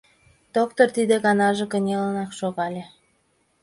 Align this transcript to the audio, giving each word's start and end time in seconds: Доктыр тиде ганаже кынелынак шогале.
Доктыр 0.55 0.87
тиде 0.95 1.15
ганаже 1.25 1.65
кынелынак 1.71 2.31
шогале. 2.39 2.83